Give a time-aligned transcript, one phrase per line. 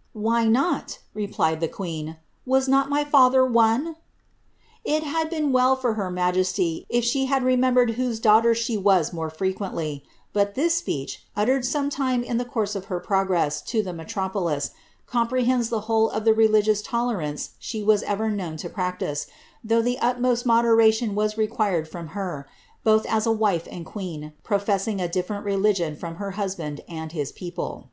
[0.00, 2.16] '^<^ Why not," replied the queen, ^
[2.46, 3.94] was not my father one r"^
[4.82, 9.12] It had been well for her majesty, if she had remembered whose daughter she was
[9.12, 10.02] more frequently;
[10.32, 14.70] but this speech, uttered some time in the course of her progress to the metropolis,
[15.06, 19.26] comprehends the whole of the religious toleration she was erer known to practise,
[19.62, 22.48] though the utmost moderation was required from her,
[22.82, 27.32] both as a wife and queen, professing a different religion from her husband and his
[27.32, 27.90] people.